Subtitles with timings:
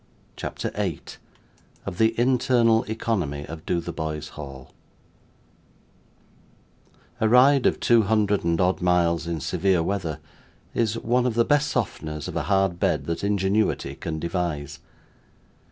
[0.35, 1.19] CHAPTER 8
[1.85, 4.73] Of the Internal Economy of Dotheboys Hall
[7.19, 10.19] A ride of two hundred and odd miles in severe weather,
[10.73, 14.79] is one of the best softeners of a hard bed that ingenuity can devise.